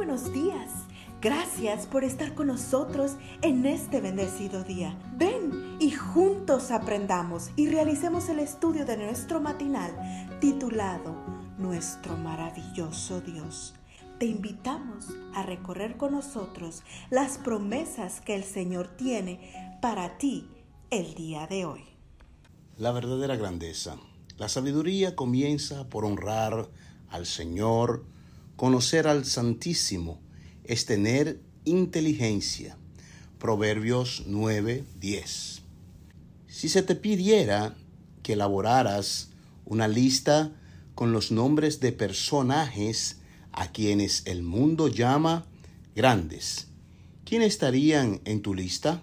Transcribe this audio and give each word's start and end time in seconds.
buenos 0.00 0.32
días. 0.32 0.70
Gracias 1.20 1.84
por 1.84 2.04
estar 2.04 2.34
con 2.34 2.46
nosotros 2.46 3.16
en 3.42 3.66
este 3.66 4.00
bendecido 4.00 4.64
día. 4.64 4.98
Ven 5.18 5.76
y 5.78 5.90
juntos 5.90 6.70
aprendamos 6.70 7.50
y 7.54 7.68
realicemos 7.68 8.30
el 8.30 8.38
estudio 8.38 8.86
de 8.86 8.96
nuestro 8.96 9.42
matinal 9.42 9.92
titulado 10.40 11.14
Nuestro 11.58 12.16
maravilloso 12.16 13.20
Dios. 13.20 13.74
Te 14.18 14.24
invitamos 14.24 15.08
a 15.34 15.42
recorrer 15.42 15.98
con 15.98 16.12
nosotros 16.12 16.82
las 17.10 17.36
promesas 17.36 18.22
que 18.22 18.34
el 18.34 18.44
Señor 18.44 18.88
tiene 18.96 19.78
para 19.82 20.16
ti 20.16 20.48
el 20.88 21.12
día 21.12 21.46
de 21.46 21.66
hoy. 21.66 21.84
La 22.78 22.90
verdadera 22.92 23.36
grandeza. 23.36 23.98
La 24.38 24.48
sabiduría 24.48 25.14
comienza 25.14 25.90
por 25.90 26.06
honrar 26.06 26.70
al 27.10 27.26
Señor, 27.26 28.06
conocer 28.60 29.08
al 29.08 29.24
Santísimo, 29.24 30.20
es 30.64 30.84
tener 30.84 31.40
inteligencia. 31.64 32.76
Proverbios 33.38 34.24
9, 34.26 34.84
10. 35.00 35.62
Si 36.46 36.68
se 36.68 36.82
te 36.82 36.94
pidiera 36.94 37.74
que 38.22 38.34
elaboraras 38.34 39.30
una 39.64 39.88
lista 39.88 40.52
con 40.94 41.10
los 41.10 41.32
nombres 41.32 41.80
de 41.80 41.92
personajes 41.92 43.20
a 43.50 43.72
quienes 43.72 44.26
el 44.26 44.42
mundo 44.42 44.88
llama 44.88 45.46
grandes, 45.96 46.66
¿quién 47.24 47.40
estarían 47.40 48.20
en 48.26 48.42
tu 48.42 48.52
lista? 48.52 49.02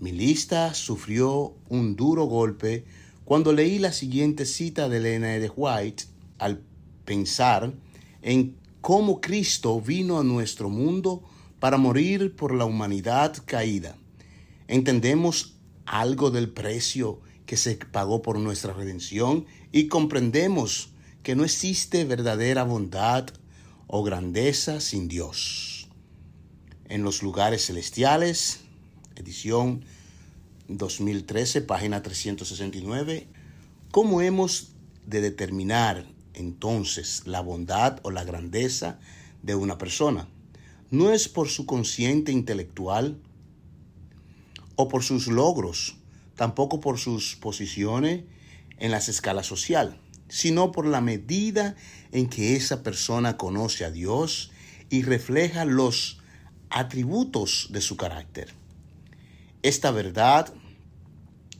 Mi 0.00 0.12
lista 0.12 0.72
sufrió 0.72 1.54
un 1.68 1.96
duro 1.96 2.24
golpe 2.24 2.86
cuando 3.26 3.52
leí 3.52 3.78
la 3.78 3.92
siguiente 3.92 4.46
cita 4.46 4.88
de 4.88 4.96
Elena 4.96 5.38
de 5.38 5.50
White 5.54 6.04
al 6.38 6.62
pensar 7.04 7.74
en 8.22 8.56
cómo 8.86 9.20
Cristo 9.20 9.80
vino 9.80 10.20
a 10.20 10.22
nuestro 10.22 10.70
mundo 10.70 11.24
para 11.58 11.76
morir 11.76 12.36
por 12.36 12.54
la 12.54 12.66
humanidad 12.66 13.36
caída. 13.44 13.96
Entendemos 14.68 15.56
algo 15.86 16.30
del 16.30 16.50
precio 16.50 17.20
que 17.46 17.56
se 17.56 17.74
pagó 17.74 18.22
por 18.22 18.38
nuestra 18.38 18.72
redención 18.74 19.44
y 19.72 19.88
comprendemos 19.88 20.90
que 21.24 21.34
no 21.34 21.42
existe 21.42 22.04
verdadera 22.04 22.62
bondad 22.62 23.26
o 23.88 24.04
grandeza 24.04 24.78
sin 24.80 25.08
Dios. 25.08 25.88
En 26.88 27.02
los 27.02 27.24
lugares 27.24 27.66
celestiales, 27.66 28.60
edición 29.16 29.84
2013, 30.68 31.62
página 31.62 32.04
369, 32.04 33.26
¿cómo 33.90 34.20
hemos 34.22 34.74
de 35.06 35.22
determinar 35.22 36.06
entonces 36.36 37.22
la 37.26 37.40
bondad 37.40 37.98
o 38.02 38.10
la 38.10 38.24
grandeza 38.24 38.98
de 39.42 39.54
una 39.54 39.78
persona. 39.78 40.28
No 40.90 41.12
es 41.12 41.28
por 41.28 41.48
su 41.48 41.66
consciente 41.66 42.30
intelectual 42.30 43.18
o 44.76 44.88
por 44.88 45.02
sus 45.02 45.26
logros, 45.26 45.96
tampoco 46.36 46.80
por 46.80 46.98
sus 46.98 47.36
posiciones 47.36 48.22
en 48.78 48.90
las 48.90 49.08
escalas 49.08 49.46
social, 49.46 49.98
sino 50.28 50.70
por 50.70 50.86
la 50.86 51.00
medida 51.00 51.74
en 52.12 52.28
que 52.28 52.54
esa 52.56 52.82
persona 52.82 53.36
conoce 53.36 53.84
a 53.84 53.90
Dios 53.90 54.52
y 54.90 55.02
refleja 55.02 55.64
los 55.64 56.20
atributos 56.70 57.68
de 57.70 57.80
su 57.80 57.96
carácter. 57.96 58.52
Esta 59.62 59.90
verdad 59.90 60.52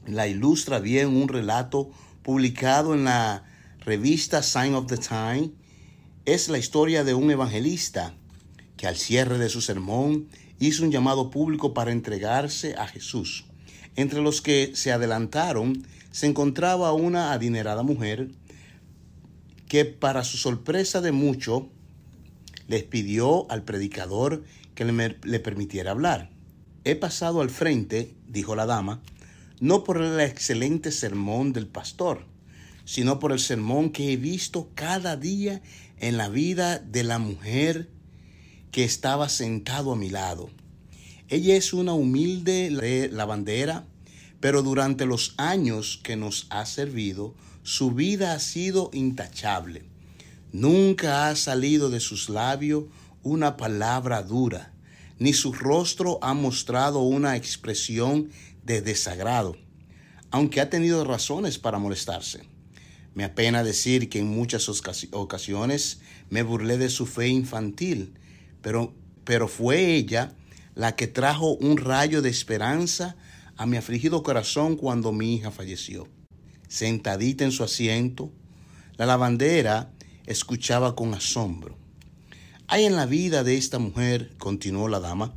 la 0.07 0.29
ilustra 0.29 0.79
bien 0.79 1.09
un 1.09 1.29
relato 1.29 1.91
publicado 2.23 2.95
en 2.95 3.05
la 3.05 3.45
revista 3.87 4.43
Sign 4.43 4.75
of 4.75 4.89
the 4.89 4.99
Time 4.99 5.53
es 6.25 6.49
la 6.49 6.59
historia 6.59 7.05
de 7.05 7.15
un 7.15 7.31
evangelista 7.31 8.15
que 8.77 8.89
al 8.89 8.97
cierre 8.97 9.39
de 9.39 9.49
su 9.49 9.61
sermón 9.61 10.27
hizo 10.59 10.83
un 10.83 10.91
llamado 10.91 11.31
público 11.31 11.73
para 11.73 11.93
entregarse 11.93 12.75
a 12.75 12.89
Jesús. 12.89 13.47
Entre 13.95 14.21
los 14.21 14.43
que 14.43 14.73
se 14.75 14.91
adelantaron 14.91 15.87
se 16.11 16.27
encontraba 16.27 16.93
una 16.95 17.33
adinerada 17.33 17.85
mujer 17.85 18.33
que 19.69 19.85
para 19.85 20.25
su 20.25 20.37
sorpresa 20.37 21.01
de 21.01 21.13
mucho 21.13 21.69
les 22.67 22.83
pidió 22.83 23.49
al 23.53 23.63
predicador 23.63 24.43
que 24.75 24.85
le, 24.85 25.17
le 25.23 25.39
permitiera 25.39 25.93
hablar. 25.93 26.31
He 26.83 26.97
pasado 26.97 27.41
al 27.41 27.51
frente, 27.51 28.17
dijo 28.27 28.57
la 28.57 28.67
dama, 28.67 29.01
no 29.61 29.85
por 29.85 30.03
el 30.03 30.19
excelente 30.19 30.91
sermón 30.91 31.53
del 31.53 31.69
pastor, 31.69 32.27
sino 32.87 33.19
por 33.19 33.33
el 33.33 33.41
sermón 33.41 33.91
que 33.91 34.13
he 34.13 34.17
visto 34.17 34.71
cada 34.75 35.17
día 35.17 35.61
en 35.99 36.17
la 36.17 36.31
vida 36.31 36.79
de 36.79 37.03
la 37.03 37.19
mujer 37.19 37.91
que 38.71 38.85
estaba 38.85 39.29
sentado 39.29 39.93
a 39.93 39.97
mi 39.97 40.09
lado. 40.09 40.51
Ella 41.29 41.57
es 41.57 41.73
una 41.73 41.93
humilde 41.93 42.71
lavandera, 43.11 43.87
pero 44.39 44.63
durante 44.63 45.05
los 45.05 45.35
años 45.37 46.01
que 46.03 46.15
nos 46.17 46.47
ha 46.49 46.65
servido, 46.65 47.35
su 47.65 47.91
vida 47.91 48.33
ha 48.33 48.39
sido 48.39 48.91
intachable. 48.93 49.85
Nunca 50.53 51.29
ha 51.29 51.35
salido 51.35 51.91
de 51.91 51.99
sus 51.99 52.29
labios 52.29 52.85
una 53.25 53.57
palabra 53.57 54.23
dura, 54.23 54.73
ni 55.19 55.33
su 55.33 55.53
rostro 55.53 56.21
ha 56.23 56.35
mostrado 56.35 57.01
una 57.01 57.35
expresión 57.35 58.31
de 58.63 58.81
desagrado, 58.81 59.57
aunque 60.31 60.61
ha 60.61 60.71
tenido 60.71 61.03
razones 61.05 61.59
para 61.59 61.81
molestarse. 61.81 62.56
Me 63.17 63.25
apena 63.25 63.65
decir 63.65 64.11
que 64.11 64.19
en 64.19 64.27
muchas 64.27 64.69
ocasiones 64.69 66.01
me 66.29 66.43
burlé 66.43 66.77
de 66.77 66.91
su 66.91 67.07
fe 67.07 67.29
infantil, 67.29 68.13
pero, 68.61 68.95
pero 69.25 69.49
fue 69.49 69.95
ella 69.95 70.35
la 70.75 70.97
que 70.97 71.07
trajo 71.07 71.55
un 71.55 71.79
rayo 71.79 72.21
de 72.21 72.29
esperanza 72.29 73.17
a 73.57 73.65
mi 73.65 73.79
afligido 73.79 74.23
corazón 74.23 74.77
cuando 74.77 75.13
mi 75.13 75.35
hija 75.35 75.51
falleció. 75.51 76.07
Sentadita 76.69 77.45
en 77.45 77.53
su 77.53 77.65
asiento, 77.65 78.31
la 78.99 79.07
lavandera 79.07 79.95
escuchaba 80.27 80.95
con 80.95 81.15
asombro. 81.15 81.79
Hay 82.69 82.85
en 82.85 82.97
la 82.97 83.07
vida 83.07 83.45
de 83.45 83.57
esta 83.57 83.79
mujer, 83.79 84.37
continuó 84.37 84.89
la 84.89 85.01
dama, 85.01 85.35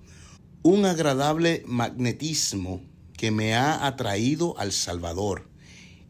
un 0.63 0.85
agradable 0.85 1.63
magnetismo 1.65 2.81
que 3.15 3.31
me 3.31 3.55
ha 3.55 3.87
atraído 3.87 4.59
al 4.59 4.73
Salvador 4.73 5.48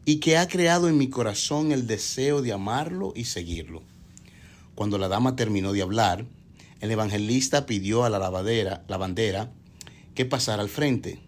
y 0.04 0.20
que 0.20 0.36
ha 0.36 0.48
creado 0.48 0.88
en 0.88 0.98
mi 0.98 1.08
corazón 1.08 1.72
el 1.72 1.86
deseo 1.86 2.42
de 2.42 2.52
amarlo 2.52 3.12
y 3.14 3.24
seguirlo. 3.24 3.82
Cuando 4.74 4.98
la 4.98 5.08
dama 5.08 5.36
terminó 5.36 5.72
de 5.72 5.82
hablar, 5.82 6.24
el 6.80 6.90
evangelista 6.90 7.66
pidió 7.66 8.04
a 8.04 8.10
la 8.10 8.18
lavadera, 8.18 8.84
lavandera 8.88 9.52
que 10.14 10.24
pasara 10.24 10.62
al 10.62 10.68
frente. 10.68 11.20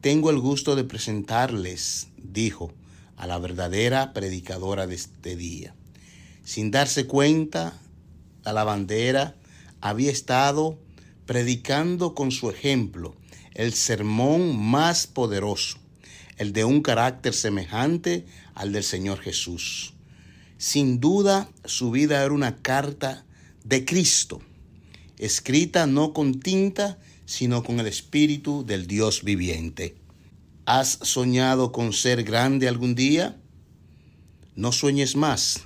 Tengo 0.00 0.30
el 0.30 0.38
gusto 0.38 0.76
de 0.76 0.84
presentarles, 0.84 2.08
dijo, 2.18 2.72
a 3.16 3.26
la 3.26 3.38
verdadera 3.38 4.12
predicadora 4.12 4.86
de 4.86 4.96
este 4.96 5.36
día. 5.36 5.74
Sin 6.42 6.70
darse 6.70 7.06
cuenta, 7.06 7.80
la 8.44 8.52
lavandera 8.52 9.36
había 9.80 10.10
estado 10.10 10.78
predicando 11.26 12.14
con 12.14 12.32
su 12.32 12.50
ejemplo 12.50 13.14
el 13.54 13.72
sermón 13.72 14.58
más 14.58 15.06
poderoso 15.06 15.78
el 16.36 16.52
de 16.52 16.64
un 16.64 16.82
carácter 16.82 17.34
semejante 17.34 18.26
al 18.54 18.72
del 18.72 18.84
Señor 18.84 19.20
Jesús. 19.20 19.94
Sin 20.58 21.00
duda, 21.00 21.48
su 21.64 21.90
vida 21.90 22.24
era 22.24 22.32
una 22.32 22.56
carta 22.56 23.24
de 23.64 23.84
Cristo, 23.84 24.40
escrita 25.18 25.86
no 25.86 26.12
con 26.12 26.40
tinta, 26.40 26.98
sino 27.26 27.62
con 27.62 27.80
el 27.80 27.86
Espíritu 27.86 28.64
del 28.64 28.86
Dios 28.86 29.24
viviente. 29.24 29.96
¿Has 30.66 30.98
soñado 31.02 31.72
con 31.72 31.92
ser 31.92 32.22
grande 32.24 32.68
algún 32.68 32.94
día? 32.94 33.36
No 34.56 34.72
sueñes 34.72 35.16
más, 35.16 35.62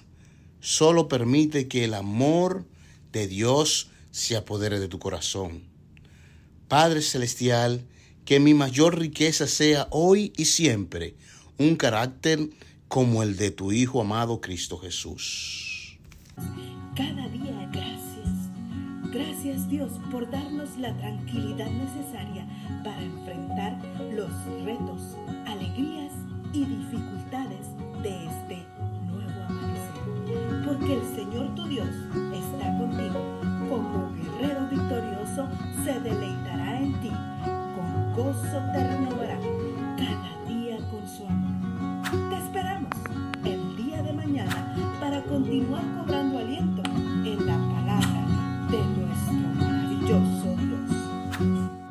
solo 0.61 1.09
permite 1.09 1.69
que 1.69 1.85
el 1.85 1.95
amor 1.95 2.65
de 3.13 3.27
Dios 3.27 3.91
se 4.11 4.37
apodere 4.37 4.81
de 4.81 4.89
tu 4.89 4.99
corazón. 4.99 5.63
Padre 6.69 7.03
Celestial, 7.03 7.85
que 8.29 8.41
mi 8.41 8.53
mayor 8.53 8.99
riqueza 8.99 9.47
sea 9.47 9.89
hoy 9.91 10.35
y 10.37 10.45
siempre 10.45 11.15
un 11.57 11.77
carácter 11.77 12.51
como 12.87 13.23
el 13.23 13.39
de 13.39 13.51
tu 13.51 13.73
Hijo 13.73 14.03
amado 14.03 14.43
Cristo 14.43 14.77
Jesús. 14.77 15.99
Cada 16.95 17.27
día 17.29 17.71
gracias. 17.73 18.29
Gracias 19.11 19.67
Dios 19.71 19.93
por 20.11 20.31
darnos 20.31 20.77
la 20.77 20.95
tranquilidad 20.99 21.71
necesaria 21.71 22.47
para 22.85 23.03
enfrentar 23.03 23.81
gozo 38.19 38.59
terminará 38.73 39.39
cada 39.97 40.31
día 40.49 40.77
con 40.91 41.07
su 41.07 41.25
amor. 41.25 42.03
Te 42.31 42.37
esperamos 42.37 42.91
el 43.45 43.77
día 43.77 44.03
de 44.03 44.13
mañana 44.13 44.75
para 44.99 45.23
continuar 45.23 45.85
cobrando 45.97 46.18